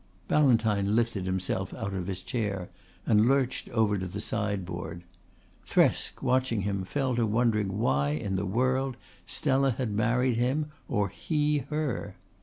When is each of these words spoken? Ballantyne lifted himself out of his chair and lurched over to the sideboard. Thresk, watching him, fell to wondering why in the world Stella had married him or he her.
Ballantyne 0.27 0.95
lifted 0.95 1.27
himself 1.27 1.75
out 1.75 1.93
of 1.93 2.07
his 2.07 2.23
chair 2.23 2.71
and 3.05 3.27
lurched 3.27 3.69
over 3.69 3.99
to 3.99 4.07
the 4.07 4.19
sideboard. 4.19 5.03
Thresk, 5.67 6.23
watching 6.23 6.61
him, 6.61 6.83
fell 6.85 7.15
to 7.15 7.27
wondering 7.27 7.77
why 7.77 8.13
in 8.13 8.35
the 8.35 8.47
world 8.47 8.97
Stella 9.27 9.73
had 9.77 9.91
married 9.91 10.37
him 10.37 10.71
or 10.87 11.09
he 11.09 11.59
her. 11.69 12.15